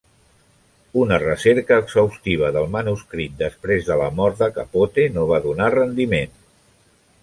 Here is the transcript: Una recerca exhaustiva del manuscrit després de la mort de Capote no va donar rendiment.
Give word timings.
Una 1.01 1.19
recerca 1.23 1.77
exhaustiva 1.83 2.49
del 2.57 2.73
manuscrit 2.77 3.37
després 3.45 3.87
de 3.93 4.01
la 4.03 4.11
mort 4.23 4.43
de 4.43 4.53
Capote 4.59 5.09
no 5.19 5.31
va 5.35 5.45
donar 5.49 5.73
rendiment. 5.81 6.39